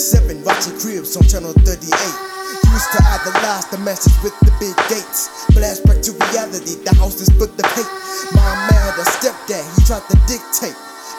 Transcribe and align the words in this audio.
97, 0.00 0.44
watching 0.48 0.72
cribs 0.80 1.12
on 1.12 1.28
channel 1.28 1.52
38. 1.52 1.76
Used 1.76 2.90
to 2.96 3.00
idolize 3.04 3.68
the 3.68 3.76
message 3.84 4.16
with 4.24 4.32
the 4.40 4.48
big 4.56 4.72
gates. 4.88 5.28
Flashback 5.52 6.00
to 6.00 6.16
reality, 6.32 6.80
the 6.88 6.96
house 6.96 7.20
is 7.20 7.28
put 7.36 7.52
the 7.60 7.64
paint. 7.76 7.84
My 8.32 8.48
man 8.72 8.96
the 8.96 9.04
stepdad, 9.04 9.60
he 9.60 9.84
tried 9.84 10.00
to 10.08 10.16
dictate 10.24 10.72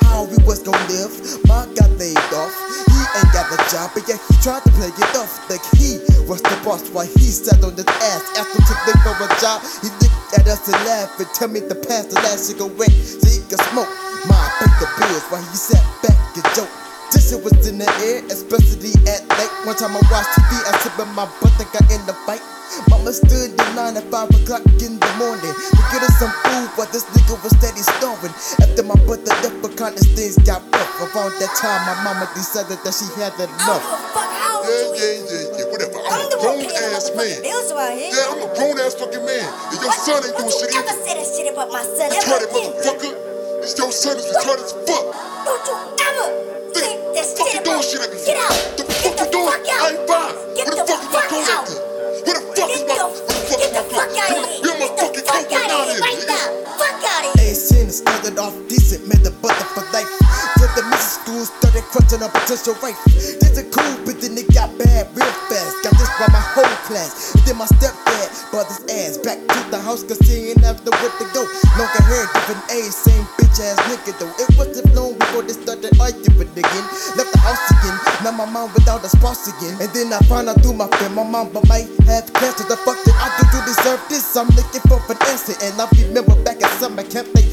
how 0.09 0.25
we 0.25 0.41
was 0.49 0.65
gonna 0.65 0.81
live. 0.89 1.13
Ma 1.45 1.69
got 1.77 1.93
laid 2.01 2.17
off, 2.33 2.49
he 2.89 2.97
ain't 3.21 3.29
got 3.29 3.53
a 3.53 3.61
job, 3.69 3.93
but 3.93 4.01
yeah, 4.09 4.17
he 4.17 4.33
tried 4.41 4.65
to 4.65 4.73
play 4.73 4.89
it 4.89 5.13
off 5.13 5.29
like 5.45 5.61
he 5.77 6.01
was 6.25 6.41
the 6.41 6.57
boss 6.65 6.89
while 6.89 7.05
he 7.05 7.29
sat 7.29 7.61
on 7.61 7.77
his 7.77 7.85
ass. 7.85 8.25
Asked 8.33 8.65
to 8.65 8.73
look 8.89 8.97
for 9.05 9.13
a 9.13 9.29
job, 9.37 9.61
he 9.85 9.93
looked 10.01 10.41
at 10.41 10.49
us 10.49 10.65
and 10.65 10.81
laughed 10.89 11.21
and 11.21 11.29
tell 11.37 11.53
me 11.53 11.61
to 11.61 11.77
pass 11.85 12.09
the 12.09 12.17
last 12.25 12.49
cigarette 12.49 12.97
so 12.97 13.29
he 13.29 13.45
could 13.45 13.61
smoke. 13.69 13.93
Ma 14.25 14.41
paid 14.57 14.73
the 14.81 14.89
bills 14.97 15.25
while 15.29 15.45
he 15.45 15.53
sat 15.53 15.85
back 16.01 16.17
and 16.33 16.49
joked. 16.57 16.90
This 17.11 17.29
shit 17.31 17.43
was 17.43 17.55
in 17.67 17.77
the 17.77 17.87
air, 18.07 18.23
especially 18.31 18.95
at 19.07 19.23
night. 19.27 19.51
One 19.67 19.75
time 19.75 19.95
I 19.95 20.01
watched 20.11 20.31
TV, 20.35 20.51
I 20.67 20.71
sipping 20.83 21.11
my 21.15 21.27
butt 21.39 21.53
and 21.59 21.69
got 21.75 21.85
in 21.91 22.01
the 22.07 22.15
fight. 22.25 22.41
Mama 22.87 23.11
stood 23.11 23.51
in 23.51 23.69
line 23.75 23.99
at 23.99 24.07
5 24.07 24.31
o'clock 24.31 24.63
in 24.79 24.95
the 24.95 25.11
morning 25.19 25.51
to 25.51 25.81
get 25.91 26.07
us 26.07 26.15
some 26.23 26.31
food, 26.47 26.71
but 26.79 26.87
this 26.95 27.03
nigga 27.11 27.35
was 27.43 27.51
steady 27.59 27.83
starving. 27.83 28.31
After 28.63 28.83
my 28.87 28.95
brother 29.03 29.27
left, 29.43 29.59
but 29.59 29.75
kindness 29.75 30.07
things 30.15 30.39
got 30.47 30.63
rough. 30.71 30.87
Around 31.03 31.35
that 31.43 31.51
time, 31.59 31.83
my 31.83 31.99
mama 32.07 32.31
decided 32.31 32.79
that 32.79 32.93
she 32.95 33.11
had 33.19 33.35
I 33.35 33.43
enough. 33.43 33.83
don't 33.83 33.91
give 33.91 33.91
a 33.91 34.15
fuck 34.15 34.31
how 34.31 34.63
old 34.63 34.71
Yeah, 34.71 34.87
you 34.87 34.95
yeah, 34.95 35.19
is. 35.19 35.31
yeah, 35.35 35.57
yeah, 35.59 35.67
whatever. 35.67 35.99
I'm 35.99 36.15
I'm 36.15 36.31
a 36.31 36.37
grown 36.39 36.63
ass 36.95 37.11
man. 37.11 37.35
bills 37.43 37.69
here. 37.75 38.11
Yeah, 38.15 38.31
I'm 38.31 38.39
a 38.39 38.49
grown 38.55 38.75
ass 38.79 38.95
fucking 38.95 39.25
man. 39.27 39.45
And 39.51 39.79
your 39.83 39.91
son 39.91 40.23
ain't 40.23 40.31
doing 40.31 40.47
Don't 40.47 40.55
shit 40.63 40.71
you 40.71 40.79
ever 40.79 40.95
either. 40.95 41.03
say 41.03 41.13
that 41.19 41.27
shit 41.27 41.47
about 41.51 41.69
my 41.75 41.83
son 41.83 42.07
ever 42.07 42.23
Retarded 42.23 42.47
again. 42.55 42.71
motherfucker. 42.71 43.30
This 43.61 43.77
your 43.77 43.91
son 43.91 44.17
is 44.17 44.25
retarded 44.25 44.65
as 44.65 44.73
fuck. 44.73 45.05
Don't 45.45 45.67
you 45.67 45.75
ever 46.01 46.27
say 46.73 46.97
that 47.13 47.25
Fuck 47.37 47.51
shit 47.51 47.53
you 47.53 47.61
doing 47.63 47.81
about 47.81 47.83
shit 47.83 48.01
at 48.01 48.11
me 48.11 48.19
Get 48.25 48.37
for? 48.37 48.41
out. 48.41 48.77
The 48.77 48.83
Get 49.03 49.13
fuck 49.13 49.17
the 49.17 49.25
you 49.25 49.31
doing? 49.31 49.45
fuck 49.45 49.67
out. 49.69 49.81
I 49.81 49.89
ain't 49.91 50.07
fine. 50.09 50.35
Get 50.55 50.67
Where 50.67 50.75
the 50.75 50.77
the 50.77 50.85
fuck 50.87 51.01
is 51.03 51.09
my 51.13 51.21
fuck 51.21 51.29
coat 51.29 51.49
out. 51.49 51.65
at 51.65 51.67
then? 51.67 51.81
Where 52.25 52.35
the 52.35 52.43
fuck 52.57 52.71
is 52.73 52.83
Get 52.83 52.87
my 52.87 52.97
the, 52.97 53.05
where 53.27 53.37
the 53.37 53.43
fuck 53.47 53.61
get 53.61 53.61
is 53.61 53.71
the 53.73 53.83
my 53.83 53.83
fuck 53.93 54.09
coat? 54.09 54.17
out 54.17 54.37
of 54.37 54.49
here. 54.49 54.63
Get 54.63 54.79
my 54.79 54.89
Get 54.97 55.13
the 55.13 55.21
fucking 55.21 55.25
fuck 55.25 55.45
coat 55.49 55.53
out 55.53 55.69
down 55.69 55.81
of 55.81 55.87
here 55.87 56.01
here, 56.01 56.01
right 56.01 56.21
nigga. 56.21 56.27
now. 56.27 56.47
Fuck 56.77 57.03
out 57.05 57.23
of 57.25 57.31
here. 57.39 57.47
Ain't 57.49 57.57
seen 57.57 57.87
it 57.87 57.93
started 57.93 58.39
off 58.39 58.55
decent, 58.67 59.07
made 59.07 59.23
the 59.23 59.31
butter 59.31 59.65
for 59.75 59.85
life. 59.93 60.09
Till 60.57 60.69
the 60.75 60.83
music 60.89 61.11
school 61.21 61.45
started 61.45 61.60
crunching 61.91 62.23
up 62.23 62.31
potential 62.31 62.75
wife. 62.79 62.97
This 63.05 63.59
a 63.59 63.63
cool, 63.67 63.99
but 64.07 64.23
then 64.23 64.39
it 64.39 64.47
got 64.55 64.71
bad 64.79 65.11
real 65.11 65.35
fast. 65.51 65.75
Got 65.83 65.93
this 65.99 66.11
by 66.15 66.27
my 66.31 66.43
whole 66.55 66.77
class. 66.87 67.35
And 67.35 67.43
then 67.43 67.57
my 67.59 67.67
stepdad 67.67 68.31
bought 68.51 68.71
his 68.71 68.79
ass 68.87 69.19
back 69.19 69.37
to 69.43 69.59
the 69.69 69.79
house, 69.79 70.03
cause 70.03 70.19
he 70.23 70.55
ain't 70.55 70.63
have 70.63 70.79
nowhere 70.87 71.11
to 71.19 71.25
go. 71.35 71.43
Longer 71.75 72.03
hair, 72.07 72.25
different 72.31 72.63
age, 72.71 72.95
same 72.95 73.27
bitch 73.35 73.59
ass 73.59 73.77
nigga 73.91 74.15
though. 74.19 74.31
It 74.39 74.49
wasn't 74.55 74.87
long 74.95 75.19
before 75.19 75.43
they 75.43 75.53
started 75.53 75.91
arguing 75.99 76.47
again. 76.55 76.85
Left 77.19 77.31
the 77.35 77.39
house 77.43 77.59
again, 77.75 77.97
now 78.23 78.31
my 78.31 78.47
mom 78.47 78.71
without 78.73 79.03
a 79.03 79.09
spouse 79.11 79.51
again. 79.51 79.75
And 79.83 79.91
then 79.91 80.15
I 80.15 80.19
found 80.31 80.47
out 80.47 80.63
through 80.63 80.79
my 80.79 80.87
friend, 80.95 81.13
my 81.13 81.27
mom 81.27 81.51
but 81.51 81.67
might 81.67 81.91
have 82.07 82.31
cancer. 82.31 82.63
The 82.71 82.79
fuck 82.87 82.97
did 83.03 83.15
I 83.19 83.27
do 83.35 83.43
to 83.51 83.59
deserve 83.67 83.99
this? 84.07 84.23
I'm 84.39 84.47
looking 84.55 84.81
for 84.87 85.03
an 85.11 85.19
answer, 85.27 85.59
and 85.59 85.75
I 85.75 85.91
be 85.91 86.07
remember 86.07 86.39
back 86.43 86.63
at 86.63 86.71
summer 86.79 87.03
camp 87.03 87.27
they 87.35 87.50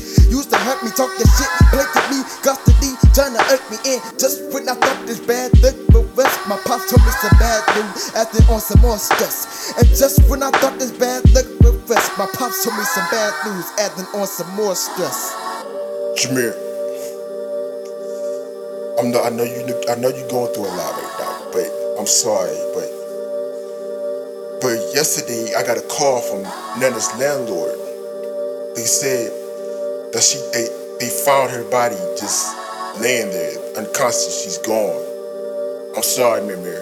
hurt 0.68 0.84
me, 0.84 0.92
talk 0.92 1.08
this 1.16 1.32
shit, 1.40 1.48
me, 2.12 2.20
custody, 2.44 2.92
trying 3.16 3.32
to 3.32 3.42
irk 3.48 3.64
me 3.72 3.80
in. 3.88 3.98
Just 4.20 4.44
when 4.52 4.68
I 4.68 4.76
thought 4.76 5.00
this 5.08 5.20
bad 5.20 5.56
look 5.64 5.76
for 5.88 6.04
rest, 6.12 6.36
my 6.44 6.60
pops 6.68 6.92
told 6.92 7.00
me 7.08 7.12
some 7.24 7.36
bad 7.40 7.64
news, 7.72 8.12
acting 8.12 8.44
on 8.52 8.60
some 8.60 8.80
more 8.84 8.98
stress. 8.98 9.72
And 9.80 9.88
just 9.88 10.20
when 10.28 10.42
I 10.42 10.50
thought 10.60 10.78
this 10.78 10.92
bad 10.92 11.24
look 11.32 11.48
for 11.64 11.72
rest, 11.88 12.12
my 12.20 12.28
pops 12.36 12.64
told 12.64 12.76
me 12.76 12.84
some 12.84 13.08
bad 13.08 13.32
news, 13.48 13.64
adding 13.80 14.08
on 14.12 14.26
some 14.26 14.50
more 14.56 14.76
stress. 14.76 15.32
Jameer. 16.20 16.52
I'm 19.00 19.10
not, 19.10 19.24
I 19.24 19.30
know 19.30 19.44
you 19.44 19.62
I 19.88 19.94
know 19.94 20.10
you're 20.10 20.28
going 20.28 20.52
through 20.52 20.66
a 20.66 20.74
lot 20.74 20.92
right 21.00 21.14
now, 21.22 21.50
but 21.52 21.70
I'm 21.98 22.06
sorry, 22.06 22.52
but 22.74 22.90
but 24.60 24.74
yesterday 24.92 25.54
I 25.54 25.62
got 25.62 25.78
a 25.78 25.86
call 25.86 26.20
from 26.20 26.42
Nana's 26.80 27.08
landlord. 27.14 27.78
They 28.74 28.82
said 28.82 29.30
that 30.12 30.22
she 30.22 30.38
they, 30.52 30.66
they 31.00 31.10
found 31.24 31.50
her 31.50 31.64
body 31.70 31.96
just 32.16 32.56
laying 33.00 33.30
there 33.30 33.56
unconscious. 33.76 34.42
She's 34.44 34.58
gone. 34.58 35.04
I'm 35.96 36.02
sorry, 36.02 36.40
Mimir. 36.46 36.80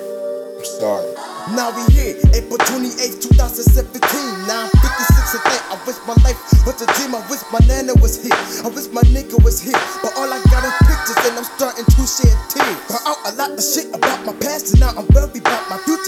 I'm 0.56 0.64
sorry. 0.64 1.10
Now 1.54 1.70
we 1.70 1.82
here, 1.94 2.18
April 2.34 2.58
28th, 2.58 3.22
2017. 3.22 4.02
Now 4.50 4.66
I'm 4.66 4.70
56 4.82 5.34
and 5.34 5.44
think 5.46 5.62
I 5.70 5.76
wish 5.86 5.98
my 6.06 6.16
life 6.26 6.38
was 6.66 6.82
a 6.82 6.88
dream. 6.98 7.14
I 7.14 7.22
wish 7.30 7.42
my 7.54 7.62
nana 7.66 7.94
was 8.02 8.18
here. 8.22 8.34
I 8.62 8.68
wish 8.70 8.90
my 8.90 9.02
nigga 9.14 9.38
was 9.42 9.62
here. 9.62 9.78
But 10.02 10.14
all 10.18 10.26
I 10.26 10.38
got 10.50 10.66
is 10.66 10.74
pictures 10.86 11.18
and 11.26 11.38
I'm 11.38 11.46
starting 11.46 11.86
to 11.86 12.02
shed 12.06 12.34
tears. 12.50 12.78
Found 12.90 13.06
out 13.06 13.18
a 13.26 13.32
lot 13.38 13.50
of 13.54 13.62
shit 13.62 13.90
about 13.94 14.26
my 14.26 14.34
past 14.42 14.74
and 14.74 14.80
now 14.82 14.94
I'm 14.94 15.06
worried 15.14 15.38
about 15.38 15.66
my 15.70 15.78
future. 15.86 16.05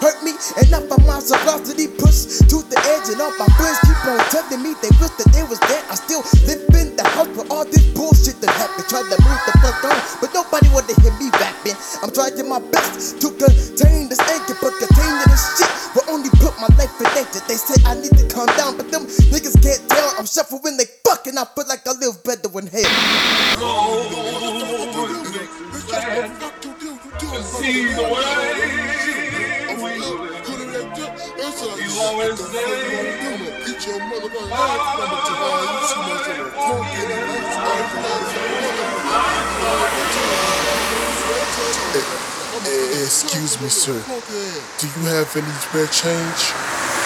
Hurt 0.00 0.18
me. 0.22 0.32
And 0.56 0.68
found 0.88 1.04
my 1.06 1.20
velocity 1.20 1.88
pushed 1.88 2.48
to 2.50 2.62
the 2.66 2.78
edge. 2.94 3.08
And 3.12 3.20
all 3.20 3.32
my 3.38 3.48
friends 3.56 3.78
keep 3.84 4.00
on 4.06 4.20
telling 4.32 4.62
me 4.62 4.72
they 4.80 4.92
wish 5.00 5.14
that 5.20 5.28
they 5.32 5.44
was 5.44 5.60
there. 5.68 5.82
I 5.88 5.94
still 5.94 6.22
live 6.48 6.64
in 6.76 6.96
the 6.96 7.04
house 7.14 7.30
with 7.36 7.50
all 7.50 7.64
this 7.64 7.84
bullshit 7.92 8.40
that 8.40 8.50
happened. 8.54 8.86
Tried 8.88 9.08
to 9.10 9.18
move 9.22 9.40
the 9.48 9.52
fuck 9.60 9.84
on, 9.84 9.98
but 10.20 10.30
nobody 10.34 10.68
wanted 10.72 10.94
to 10.94 11.00
hear 11.02 11.14
me 11.18 11.28
rapping. 11.36 11.76
I'm 12.02 12.12
trying 12.12 12.36
to 12.36 12.44
my 12.44 12.60
best 12.70 13.20
to 13.20 13.28
contain 13.34 14.08
this 14.08 14.20
anger, 14.30 14.56
but 14.60 14.72
containing 14.78 15.26
this 15.28 15.44
shit 15.56 15.70
will 15.94 16.06
only 16.12 16.30
put 16.40 16.54
my 16.60 16.68
life 16.76 16.92
in 17.00 17.08
danger. 17.16 17.40
They 17.48 17.56
say 17.56 17.76
I 17.86 17.94
need 17.96 18.14
to 18.16 18.24
calm 18.28 18.48
down, 18.56 18.76
but 18.76 18.90
them 18.90 19.06
niggas 19.32 19.56
can't 19.62 19.82
tell. 19.88 20.14
I'm 20.18 20.26
shuffling 20.26 20.76
they 20.76 20.86
fucking. 21.04 21.36
I 21.36 21.44
feel 21.54 21.66
like 21.68 21.86
I 21.86 21.92
live 21.98 22.22
better 22.22 22.50
in 22.58 22.66
hell. 22.68 22.90
Oh, 23.58 24.04
See 27.42 27.86
the 27.94 28.02
way 28.02 28.53
Excuse 43.04 43.60
me, 43.60 43.68
sir. 43.68 44.02
Do 44.78 44.86
you 44.86 45.06
have 45.08 45.36
any 45.36 45.52
spare 45.60 45.86
change? 45.86 46.93